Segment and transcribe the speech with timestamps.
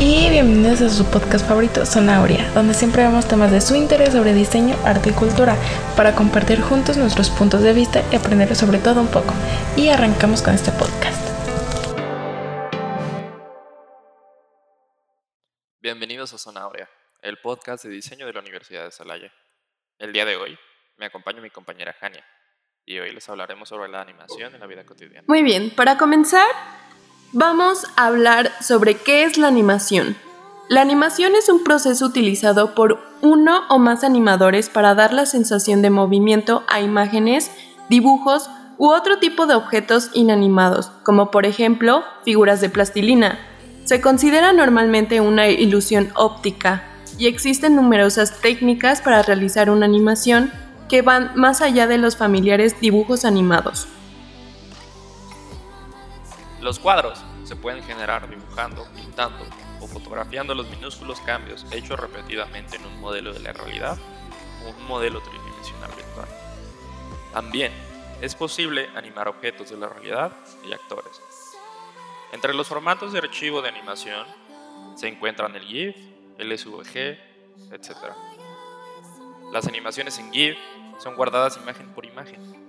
[0.00, 4.32] y bienvenidos a su podcast favorito, Sonauria, donde siempre vemos temas de su interés sobre
[4.32, 5.56] diseño, arte y cultura,
[5.94, 9.34] para compartir juntos nuestros puntos de vista y aprender sobre todo un poco.
[9.76, 11.20] Y arrancamos con este podcast.
[15.82, 16.88] Bienvenidos a Sonauria,
[17.20, 19.30] el podcast de diseño de la Universidad de Salaya.
[19.98, 20.58] El día de hoy
[20.96, 22.24] me acompaña mi compañera Jania,
[22.86, 25.24] y hoy les hablaremos sobre la animación en la vida cotidiana.
[25.28, 26.46] Muy bien, para comenzar,
[27.32, 30.16] Vamos a hablar sobre qué es la animación.
[30.68, 35.80] La animación es un proceso utilizado por uno o más animadores para dar la sensación
[35.80, 37.52] de movimiento a imágenes,
[37.88, 43.38] dibujos u otro tipo de objetos inanimados, como por ejemplo figuras de plastilina.
[43.84, 46.82] Se considera normalmente una ilusión óptica
[47.16, 50.50] y existen numerosas técnicas para realizar una animación
[50.88, 53.86] que van más allá de los familiares dibujos animados.
[56.60, 59.46] Los cuadros se pueden generar dibujando, pintando
[59.80, 63.98] o fotografiando los minúsculos cambios hechos repetidamente en un modelo de la realidad
[64.64, 66.28] o un modelo tridimensional virtual.
[67.32, 67.72] También
[68.20, 70.32] es posible animar objetos de la realidad
[70.68, 71.20] y actores.
[72.32, 74.26] Entre los formatos de archivo de animación
[74.96, 75.96] se encuentran el GIF,
[76.36, 77.18] el SVG,
[77.72, 77.96] etc.
[79.50, 80.58] Las animaciones en GIF
[80.98, 82.59] son guardadas imagen por imagen,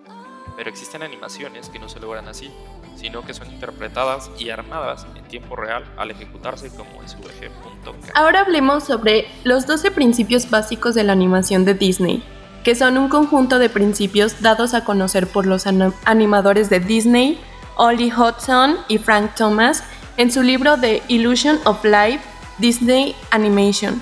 [0.56, 2.52] pero existen animaciones que no se logran así,
[2.96, 8.12] sino que son interpretadas y armadas en tiempo real al ejecutarse como SVG.k.
[8.14, 12.24] Ahora hablemos sobre los 12 principios básicos de la animación de Disney,
[12.64, 15.66] que son un conjunto de principios dados a conocer por los
[16.06, 17.40] animadores de Disney,
[17.76, 19.84] Ollie Hudson y Frank Thomas,
[20.18, 22.22] en su libro The Illusion of Life,
[22.60, 24.00] Disney Animation.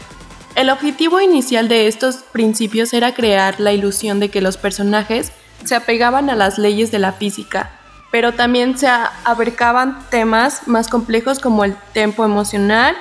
[0.55, 5.31] El objetivo inicial de estos principios era crear la ilusión de que los personajes
[5.65, 7.71] se apegaban a las leyes de la física,
[8.11, 12.95] pero también se abarcaban temas más complejos como el tempo emocional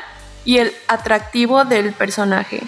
[0.45, 2.63] y el atractivo del personaje.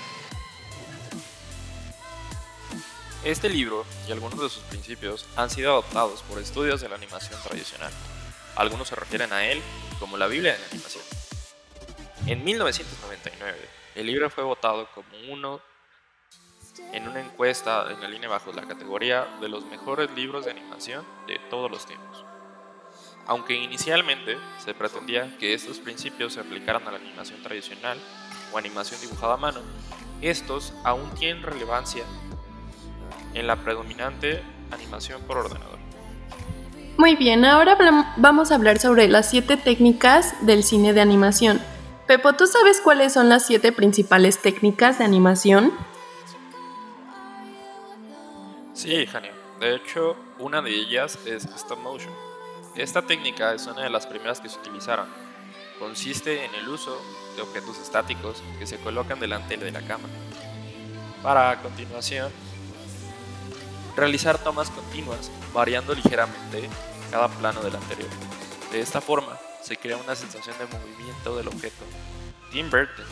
[3.23, 7.39] Este libro y algunos de sus principios han sido adoptados por estudios de la animación
[7.43, 7.93] tradicional.
[8.57, 9.61] Algunos se refieren a él
[9.99, 11.05] como la Biblia de la animación.
[12.27, 13.59] En 1999,
[13.97, 15.61] el libro fue votado como uno
[16.93, 21.05] en una encuesta en la línea bajo la categoría de los mejores libros de animación
[21.27, 22.25] de todos los tiempos.
[23.27, 27.99] Aunque inicialmente se pretendía que estos principios se aplicaran a la animación tradicional
[28.53, 29.61] o animación dibujada a mano,
[30.21, 32.05] estos aún tienen relevancia
[33.35, 34.43] en la predominante
[34.73, 35.79] animación por ordenador.
[36.97, 37.79] Muy bien, ahora
[38.17, 41.61] vamos a hablar sobre las siete técnicas del cine de animación.
[42.07, 45.73] Pepo, ¿tú sabes cuáles son las siete principales técnicas de animación?
[48.81, 49.35] Sí, Jania.
[49.61, 52.15] De hecho, una de ellas es stop motion.
[52.75, 55.07] Esta técnica es una de las primeras que se utilizaron.
[55.79, 56.99] Consiste en el uso
[57.37, 60.15] de objetos estáticos que se colocan delante de la cámara.
[61.23, 62.33] Para a continuación
[63.99, 66.71] realizar tomas continuas, variando ligeramente
[67.11, 68.09] cada plano del anterior.
[68.73, 71.85] De esta forma, se crea una sensación de movimiento del objeto.
[72.51, 73.05] Tim Burton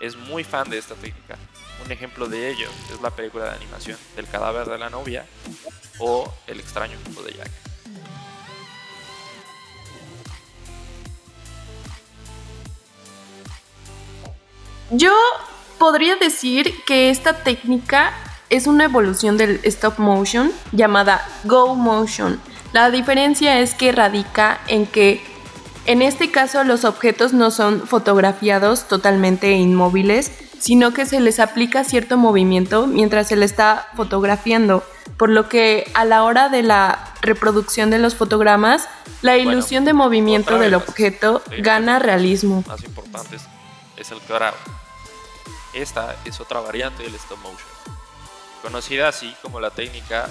[0.00, 1.38] es muy fan de esta técnica
[1.84, 5.26] un ejemplo de ello es la película de animación del cadáver de la novia
[5.98, 7.50] o El extraño mundo de Jack.
[14.90, 15.12] Yo
[15.78, 18.12] podría decir que esta técnica
[18.50, 22.40] es una evolución del stop motion llamada go motion.
[22.72, 25.22] La diferencia es que radica en que
[25.86, 30.32] en este caso los objetos no son fotografiados totalmente inmóviles,
[30.64, 34.82] sino que se les aplica cierto movimiento mientras se le está fotografiando,
[35.18, 38.88] por lo que a la hora de la reproducción de los fotogramas,
[39.20, 42.64] la ilusión de movimiento del objeto gana realismo.
[42.66, 43.42] Más importantes
[43.98, 44.56] es el cuadrado.
[45.74, 47.68] Esta es otra variante del stop motion,
[48.62, 50.30] conocida así como la técnica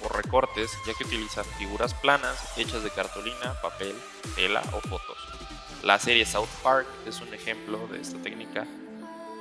[0.00, 3.96] por recortes, ya que utiliza figuras planas hechas de cartulina, papel,
[4.36, 5.18] tela o fotos.
[5.82, 8.64] La serie South Park es un ejemplo de esta técnica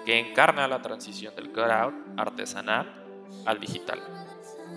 [0.06, 2.92] que encarna la transición del cutout artesanal
[3.46, 4.00] al digital.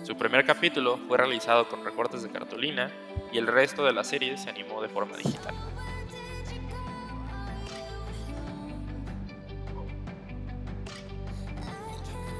[0.03, 2.91] Su primer capítulo fue realizado con recortes de cartulina
[3.31, 5.55] y el resto de la serie se animó de forma digital.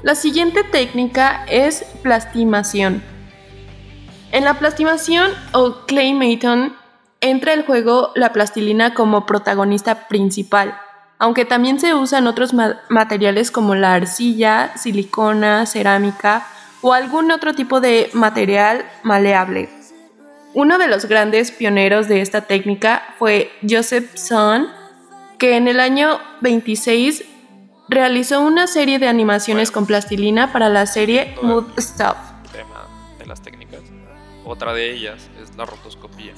[0.02, 3.02] La siguiente técnica es plastimación.
[4.30, 6.76] En la plastimación o claymaton
[7.20, 10.78] entra el juego la plastilina como protagonista principal
[11.18, 12.52] aunque también se usan otros
[12.88, 16.46] materiales como la arcilla, silicona, cerámica
[16.82, 19.68] o algún otro tipo de material maleable.
[20.54, 24.68] Uno de los grandes pioneros de esta técnica fue Joseph Son,
[25.38, 27.24] que en el año 26
[27.88, 32.16] realizó una serie de animaciones con plastilina para la serie Mood Stuff.
[32.52, 32.86] Tema
[33.18, 33.80] de las técnicas.
[34.44, 36.32] Otra de ellas es la rotoscopía.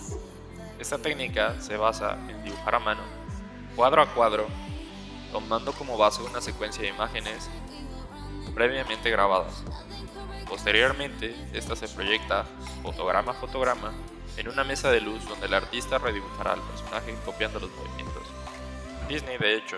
[0.79, 3.03] Esta técnica se basa en dibujar a mano,
[3.79, 4.49] cuadro a cuadro,
[5.31, 7.49] tomando como base una secuencia de imágenes
[8.53, 9.63] previamente grabadas.
[10.49, 12.45] Posteriormente, esta se proyecta
[12.83, 13.93] fotograma a fotograma
[14.37, 18.25] en una mesa de luz donde el artista redibujará al personaje copiando los movimientos.
[19.09, 19.77] Disney, de hecho,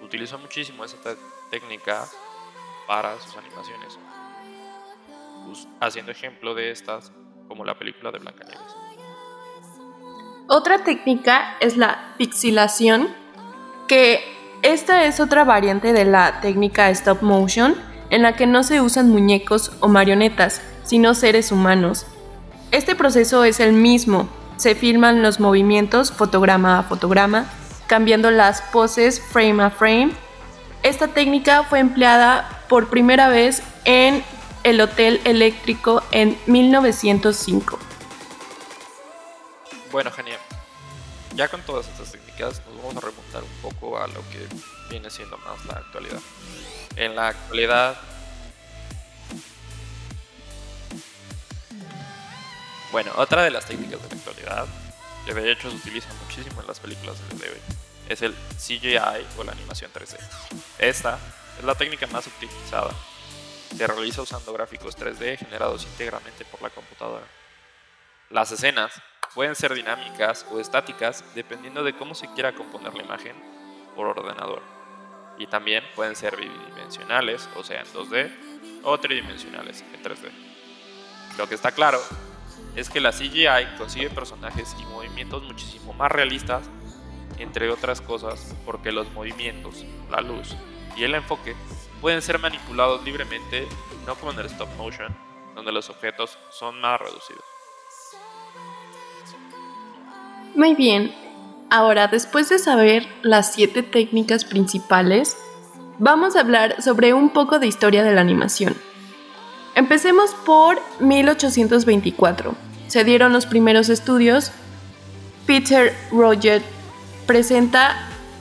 [0.00, 1.16] utilizó muchísimo esta
[1.50, 2.06] técnica
[2.86, 3.98] para sus animaciones,
[5.80, 7.10] haciendo ejemplo de estas
[7.48, 8.76] como la película de Blancanieves.
[10.48, 13.20] Otra técnica es la pixilación,
[13.92, 14.24] que
[14.62, 17.76] esta es otra variante de la técnica stop motion,
[18.08, 22.06] en la que no se usan muñecos o marionetas, sino seres humanos.
[22.70, 27.44] Este proceso es el mismo, se filman los movimientos fotograma a fotograma,
[27.86, 30.12] cambiando las poses frame a frame.
[30.82, 34.24] Esta técnica fue empleada por primera vez en
[34.64, 37.78] el Hotel Eléctrico en 1905.
[39.92, 40.38] Bueno, genial.
[41.34, 44.46] Ya con todas estas técnicas nos vamos a remontar un poco a lo que
[44.90, 46.20] viene siendo más la actualidad.
[46.96, 47.96] En la actualidad
[52.92, 54.66] Bueno, otra de las técnicas de la actualidad,
[55.24, 57.56] que de hecho se utiliza muchísimo en las películas de hoy,
[58.06, 60.18] es el CGI o la animación 3D.
[60.78, 61.18] Esta
[61.58, 62.90] es la técnica más utilizada.
[63.74, 67.24] Se realiza usando gráficos 3D generados íntegramente por la computadora.
[68.28, 68.92] Las escenas
[69.34, 73.34] pueden ser dinámicas o estáticas dependiendo de cómo se quiera componer la imagen
[73.96, 74.62] por ordenador.
[75.38, 78.30] Y también pueden ser bidimensionales, o sea, en 2D,
[78.82, 80.30] o tridimensionales, en 3D.
[81.38, 82.00] Lo que está claro
[82.76, 86.68] es que la CGI consigue personajes y movimientos muchísimo más realistas,
[87.38, 90.54] entre otras cosas porque los movimientos, la luz
[90.96, 91.56] y el enfoque
[92.00, 93.66] pueden ser manipulados libremente,
[94.06, 95.16] no como en el stop motion,
[95.54, 97.51] donde los objetos son más reducidos.
[100.54, 101.12] Muy bien,
[101.70, 105.34] ahora después de saber las siete técnicas principales,
[105.98, 108.76] vamos a hablar sobre un poco de historia de la animación.
[109.74, 112.54] Empecemos por 1824.
[112.86, 114.52] Se dieron los primeros estudios.
[115.46, 116.60] Peter Roger
[117.26, 117.96] presenta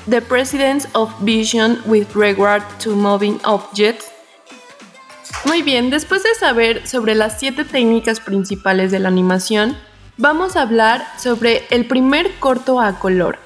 [0.09, 4.11] The Presidents of Vision with Regard to Moving Objects.
[5.45, 9.77] Muy bien, después de saber sobre las siete técnicas principales de la animación,
[10.17, 13.39] vamos a hablar sobre el primer corto a color.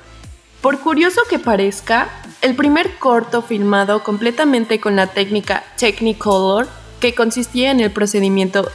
[0.61, 2.09] Por curioso que parezca,
[2.41, 6.67] el primer corto filmado completamente con la técnica Technicolor
[6.99, 8.69] que consistía en el procedimiento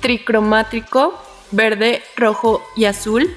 [0.00, 1.14] tricromático
[1.50, 3.36] verde, rojo y azul,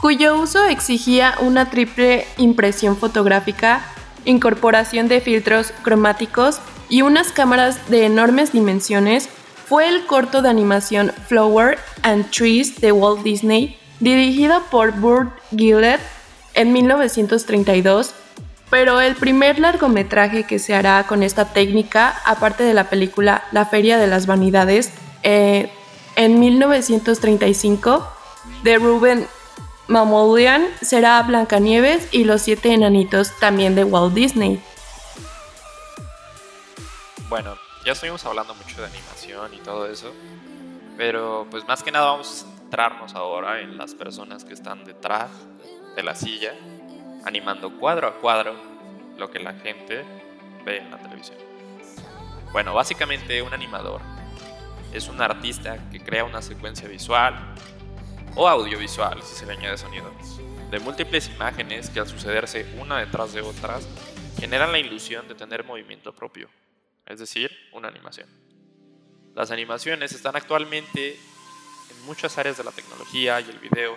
[0.00, 3.82] cuyo uso exigía una triple impresión fotográfica,
[4.24, 9.28] incorporación de filtros cromáticos y unas cámaras de enormes dimensiones,
[9.68, 16.00] fue el corto de animación Flower and Trees de Walt Disney, dirigido por Burt Gillett
[16.54, 18.14] en 1932
[18.70, 23.64] pero el primer largometraje que se hará con esta técnica, aparte de la película La
[23.64, 24.92] Feria de las Vanidades,
[25.22, 25.70] eh,
[26.16, 28.06] en 1935,
[28.62, 29.26] de Ruben
[29.86, 34.62] Mamoulian, será Blancanieves y los siete enanitos, también de Walt Disney.
[37.30, 37.56] Bueno,
[37.88, 40.12] ya estuvimos hablando mucho de animación y todo eso,
[40.98, 45.30] pero pues más que nada vamos a centrarnos ahora en las personas que están detrás
[45.96, 46.52] de la silla
[47.24, 48.54] animando cuadro a cuadro
[49.16, 50.04] lo que la gente
[50.66, 51.38] ve en la televisión.
[52.52, 54.02] Bueno, básicamente un animador
[54.92, 57.54] es un artista que crea una secuencia visual
[58.34, 60.12] o audiovisual, si se le añade sonido,
[60.70, 63.88] de múltiples imágenes que al sucederse una detrás de otras
[64.38, 66.50] generan la ilusión de tener movimiento propio,
[67.08, 68.28] es decir, una animación.
[69.34, 73.96] Las animaciones están actualmente en muchas áreas de la tecnología y el video,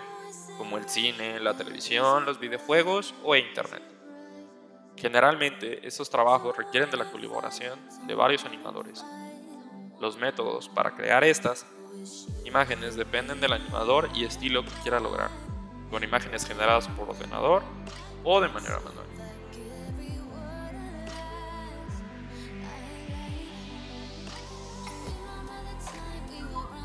[0.57, 3.83] como el cine, la televisión, los videojuegos o Internet.
[4.95, 9.03] Generalmente, estos trabajos requieren de la colaboración de varios animadores.
[9.99, 11.65] Los métodos para crear estas
[12.45, 15.29] imágenes dependen del animador y estilo que quiera lograr,
[15.89, 17.63] con imágenes generadas por ordenador
[18.23, 19.10] o de manera manual.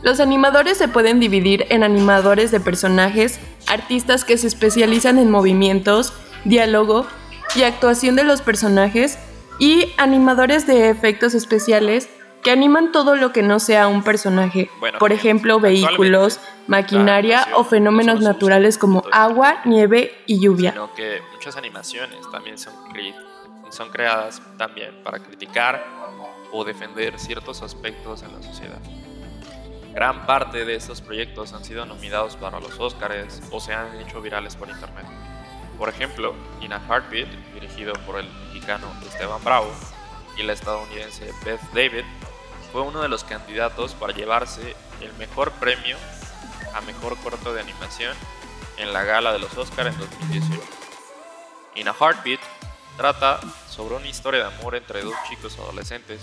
[0.06, 6.12] Los animadores se pueden dividir en animadores de personajes, artistas que se especializan en movimientos,
[6.44, 7.08] diálogo
[7.56, 9.18] y actuación de los personajes,
[9.58, 12.08] y animadores de efectos especiales
[12.44, 14.70] que animan todo lo que no sea un personaje,
[15.00, 20.70] por ejemplo, vehículos, maquinaria o fenómenos naturales como agua, nieve y lluvia.
[20.70, 22.74] Sino que muchas animaciones también son,
[23.70, 25.84] son creadas también para criticar
[26.52, 28.78] o defender ciertos aspectos en la sociedad.
[29.96, 34.20] Gran parte de estos proyectos han sido nominados para los Oscars o se han hecho
[34.20, 35.06] virales por internet.
[35.78, 39.72] Por ejemplo, In a Heartbeat, dirigido por el mexicano Esteban Bravo,
[40.36, 42.04] y la estadounidense Beth David,
[42.72, 45.96] fue uno de los candidatos para llevarse el mejor premio
[46.74, 48.14] a mejor corto de animación
[48.76, 50.60] en la gala de los Oscars en 2018.
[51.76, 52.40] In a Heartbeat
[52.98, 56.20] trata sobre una historia de amor entre dos chicos adolescentes,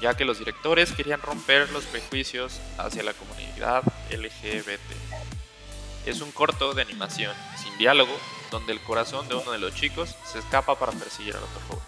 [0.00, 4.80] ya que los directores querían romper los prejuicios hacia la comunidad LGBT.
[6.06, 8.16] Es un corto de animación sin diálogo
[8.50, 11.84] donde el corazón de uno de los chicos se escapa para perseguir al otro joven.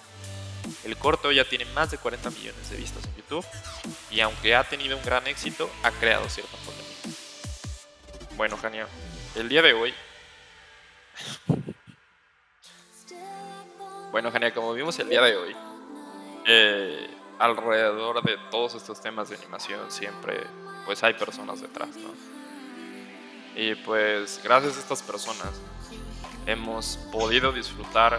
[0.84, 3.44] El corto ya tiene más de 40 millones de vistas en YouTube
[4.10, 6.88] y aunque ha tenido un gran éxito, ha creado cierta polémica.
[8.36, 8.86] Bueno, Jania,
[9.34, 9.94] el día de hoy...
[14.12, 15.56] bueno, Jania, como vimos el día de hoy,
[16.46, 20.46] eh, alrededor de todos estos temas de animación siempre
[20.84, 22.10] pues hay personas detrás, ¿no?
[23.54, 25.60] Y pues gracias a estas personas
[26.46, 28.18] hemos podido disfrutar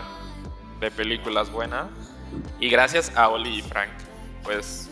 [0.80, 1.88] de películas buenas
[2.60, 3.92] y gracias a Oli y Frank,
[4.44, 4.90] pues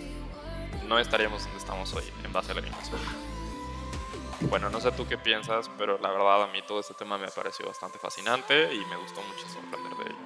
[0.88, 3.00] no estaríamos donde estamos hoy en base a la animación.
[4.50, 7.28] Bueno, no sé tú qué piensas, pero la verdad a mí todo este tema me
[7.28, 10.17] pareció bastante fascinante y me gustó mucho sorprender de ello.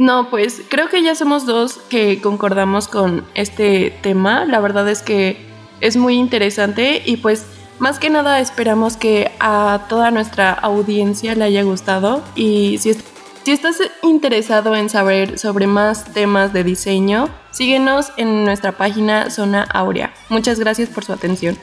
[0.00, 4.46] No, pues creo que ya somos dos que concordamos con este tema.
[4.46, 5.36] La verdad es que
[5.82, 7.44] es muy interesante y pues
[7.78, 12.96] más que nada esperamos que a toda nuestra audiencia le haya gustado y si,
[13.44, 20.14] estás interesado en saber sobre más temas de diseño, síguenos en nuestra página Zona Aurea.
[20.30, 21.58] Muchas gracias por su atención.